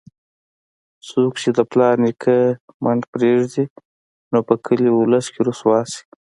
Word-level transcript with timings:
څوک 1.07 1.31
چې 1.41 1.49
د 1.57 1.59
پلار 1.71 1.95
نیکه 2.05 2.37
منډ 2.83 3.01
پرېږدي، 3.13 3.65
نو 4.31 4.39
په 4.47 4.53
کلي 4.65 4.87
اولس 4.91 5.25
کې 5.33 5.41
رسوا 5.47 5.79
شي. 5.91 6.03